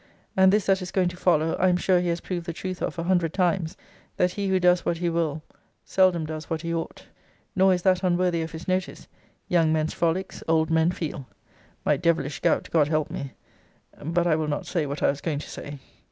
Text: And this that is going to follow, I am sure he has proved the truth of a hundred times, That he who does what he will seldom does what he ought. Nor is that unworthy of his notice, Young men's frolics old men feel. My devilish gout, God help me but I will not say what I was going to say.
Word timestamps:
And 0.35 0.51
this 0.51 0.65
that 0.65 0.81
is 0.81 0.89
going 0.89 1.09
to 1.09 1.15
follow, 1.15 1.53
I 1.59 1.69
am 1.69 1.77
sure 1.77 1.99
he 1.99 2.07
has 2.07 2.21
proved 2.21 2.47
the 2.47 2.53
truth 2.53 2.81
of 2.81 2.97
a 2.97 3.03
hundred 3.03 3.35
times, 3.35 3.77
That 4.17 4.31
he 4.31 4.47
who 4.47 4.59
does 4.59 4.83
what 4.83 4.97
he 4.97 5.11
will 5.11 5.43
seldom 5.85 6.25
does 6.25 6.49
what 6.49 6.63
he 6.63 6.73
ought. 6.73 7.05
Nor 7.55 7.71
is 7.75 7.83
that 7.83 8.01
unworthy 8.01 8.41
of 8.41 8.51
his 8.51 8.67
notice, 8.67 9.07
Young 9.47 9.71
men's 9.71 9.93
frolics 9.93 10.41
old 10.47 10.71
men 10.71 10.89
feel. 10.89 11.27
My 11.85 11.97
devilish 11.97 12.39
gout, 12.39 12.67
God 12.71 12.87
help 12.87 13.11
me 13.11 13.33
but 14.03 14.25
I 14.25 14.35
will 14.35 14.47
not 14.47 14.65
say 14.65 14.87
what 14.87 15.03
I 15.03 15.07
was 15.11 15.21
going 15.21 15.37
to 15.37 15.49
say. 15.51 15.77